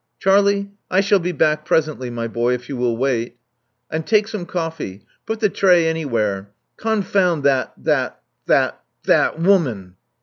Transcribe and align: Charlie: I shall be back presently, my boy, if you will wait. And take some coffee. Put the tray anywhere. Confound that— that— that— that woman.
Charlie: 0.17 0.71
I 0.89 0.99
shall 1.01 1.19
be 1.19 1.31
back 1.31 1.63
presently, 1.63 2.09
my 2.09 2.27
boy, 2.27 2.55
if 2.55 2.69
you 2.69 2.75
will 2.75 2.97
wait. 2.97 3.37
And 3.91 4.03
take 4.03 4.27
some 4.27 4.47
coffee. 4.47 5.05
Put 5.27 5.41
the 5.41 5.47
tray 5.49 5.87
anywhere. 5.87 6.49
Confound 6.75 7.43
that— 7.43 7.73
that— 7.83 8.19
that— 8.47 8.81
that 9.05 9.39
woman. 9.39 9.97